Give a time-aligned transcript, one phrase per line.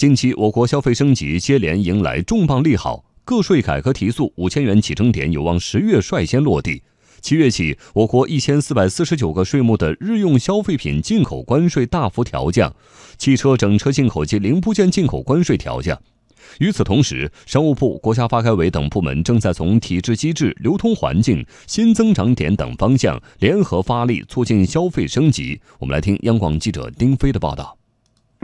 [0.00, 6.82] 近期，我国消费升级接连迎来重磅利好，个税改革提速，五千元起征点有望十月率先落地。
[7.20, 12.74] 七月起，我国一千四百四十九个税目的日用消费品进口关税大幅调降，
[13.18, 16.00] 汽车整车进口及零部件进口关税调降。
[16.60, 25.60] 与此同时，商务部、国家发改委等部门正在从体制机制、流通环境、新增长点等方向联合发力，促进消费升级。
[25.78, 27.76] 我们来听央广记者丁飞的报道。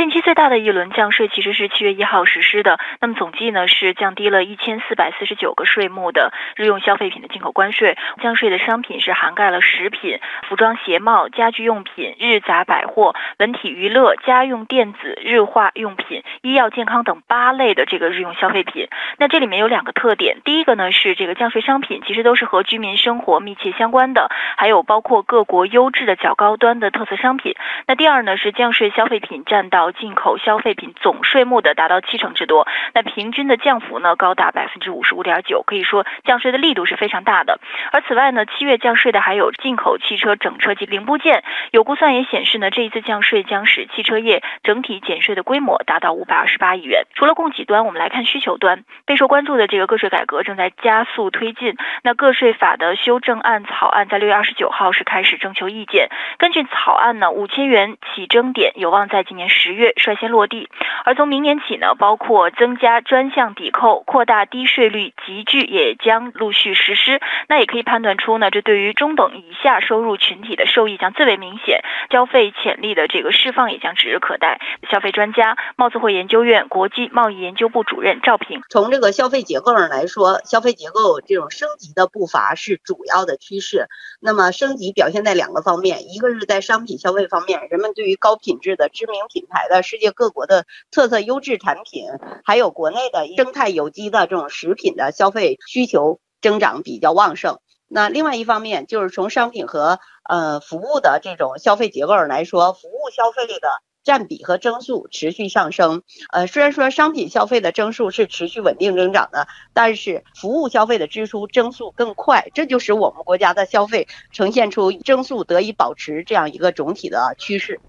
[0.00, 7.98] 近期最大的一轮降税其实是七月一号实施的，那么总计呢是降低了一千四百四十九个税目的日用消费品的进口关税。
[8.22, 10.18] 降税的商品是涵盖了食品、
[10.48, 18.88] 服装鞋帽、家居用品、日杂百货、文体娱乐、家用电子、日化用品、医药健康等八类的这个日用消费品。
[19.18, 27.54] 那这里面有两个特点，第一个呢是这个降税商品其实都是和居民生活密切相关的，还有包括各国优质的较高端的特色商品。
[27.86, 37.60] 那第二呢是降税消费品占到进口消费品总税目的达到七成之多，那平均的降幅呢高达百分之五十五点九，可以说降税的力度是非常大的。
[37.92, 47.06] 而此外呢，七月降税的还有进口汽车整车及零部件，有估算也显示呢，这一次降税将使汽车业整体减税的规模达到五百二十八亿元。
[47.14, 51.76] 除了供给端，我们来看需求端，备受关注的这个个税改革正在加速推进。
[52.02, 59.60] 那个税法的修正案草案在六月二十九号是开始征求意见，根据草案呢，五千元起征点有望在今年十。
[59.60, 60.68] 十月率先落地，
[61.04, 67.18] 而从明年起呢，包括增加专项抵扣、扩大低税率集聚也将陆续实施。
[67.48, 74.60] 那也可以判断出呢，这对于中等以下收入群体的受益将最为明显，消费潜力的这个释放也将指日可待。
[74.90, 83.86] 消费专家、贸资会研究院国际贸易研究部主任赵平，从这个消费结构上来说，消费结构这种升级的步伐是主要的趋势。
[84.20, 89.68] 那么升级表现在两个方面，一个是在商品消费方面，人们对于高品质的知名品牌。
[89.70, 92.04] 的世界各国的特色优质产品，
[92.44, 97.58] 还有国内的生态有机的这种食品的消费需求增长比较旺盛。
[97.88, 103.68] 那另外一方面，就是从商品和呃服务的这种消费结构来说，服务消费的
[104.04, 106.02] 占比和增速持续上升。
[106.30, 117.80] 呃，虽然说商品消费的增速是持续稳定增长的，但是服务消费的支出增速更快，这就使我们国家的消费呈现出增速得以保持这样一个总体的趋势。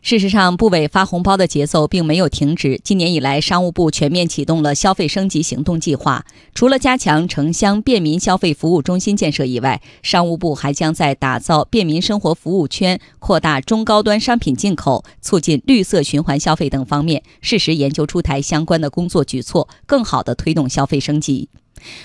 [0.00, 2.80] 事实上，部委发红包的节奏并没有停止。
[2.82, 6.24] 今年以来，商务部全面启动了消费升级行动计划。
[6.54, 21.48] 除了加强城乡便民消费服务中心建设以外，商务部还将在打造便民生活服务圈、扩大中高端商品进口、促进绿色循环消费等方面，适时研究出台相关的工作举措，更好地推动消费升级。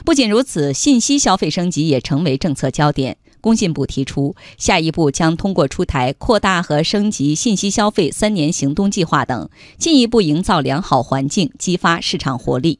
[0.03, 3.17] 不仅如此，信息消费升级也成为政策焦点。
[3.43, 12.79] 工信部提出，下一步将通过出台扩大和升级信息消费三年行动计划等，进一步营造良好环境，激发市场活力。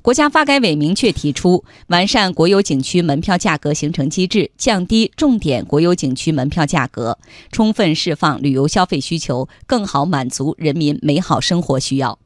[0.00, 7.18] 国家发改委明确提出，完善国有景区门票价格形成机制，降低重点国有景区门票价格，
[7.50, 12.18] 充分释放旅游消费需求，更好满足人民美好生活需要。